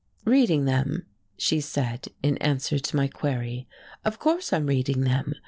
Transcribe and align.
"Reading 0.25 0.65
them?" 0.65 1.05
she 1.37 1.61
said, 1.61 2.07
in 2.23 2.35
answer 2.39 2.79
to 2.79 2.95
my 2.95 3.07
query. 3.07 3.67
"Of 4.03 4.17
course 4.17 4.51
I'm 4.51 4.65
reading 4.65 5.01
them. 5.01 5.33